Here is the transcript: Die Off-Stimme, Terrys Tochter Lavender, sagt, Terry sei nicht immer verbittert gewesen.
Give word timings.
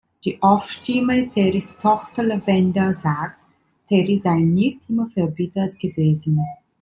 Die 0.25 0.41
Off-Stimme, 0.41 1.29
Terrys 1.29 1.77
Tochter 1.77 2.23
Lavender, 2.23 2.91
sagt, 2.91 3.37
Terry 3.87 4.15
sei 4.15 4.39
nicht 4.39 4.79
immer 4.89 5.05
verbittert 5.11 5.77
gewesen. 5.79 6.41